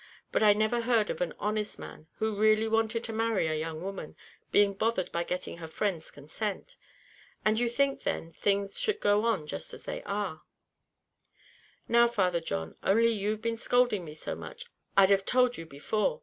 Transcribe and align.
But 0.31 0.41
I 0.41 0.53
never 0.53 0.81
heard 0.81 1.11
of 1.11 1.21
an 1.21 1.35
honest 1.37 1.77
man, 1.77 2.07
who 2.15 2.35
really 2.35 2.67
wanted 2.67 3.03
to 3.03 3.13
marry 3.13 3.45
a 3.45 3.53
young 3.55 3.83
woman, 3.83 4.15
being 4.51 4.73
bothered 4.73 5.11
by 5.11 5.23
getting 5.23 5.57
her 5.57 5.67
friends' 5.67 6.09
consent. 6.09 6.75
And 7.45 7.59
you 7.59 7.69
think, 7.69 8.01
then, 8.01 8.33
things 8.33 8.79
should 8.79 8.99
go 8.99 9.25
on 9.25 9.45
just 9.45 9.75
as 9.75 9.83
they 9.83 10.01
are?" 10.01 10.41
"Now, 11.87 12.07
Father 12.07 12.41
John, 12.41 12.75
only 12.81 13.11
you've 13.11 13.43
been 13.43 13.57
scolding 13.57 14.03
me 14.03 14.15
so 14.15 14.33
much, 14.33 14.65
I'd 14.97 15.11
have 15.11 15.23
told 15.23 15.55
you 15.55 15.67
before. 15.67 16.19